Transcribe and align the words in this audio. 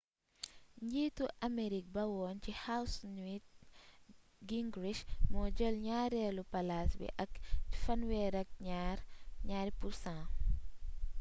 njiitu 0.83 1.25
amerique 1.47 1.91
ba 1.95 2.03
woon 2.13 2.37
ci 2.43 2.51
house 2.65 2.99
newt 3.15 3.45
gingrich 4.47 5.01
moo 5.31 5.49
jël 5.57 5.75
ñaareelu 5.87 6.41
palaas 6.53 6.91
bi 6.99 7.07
ak 7.23 7.31
32% 7.83 10.21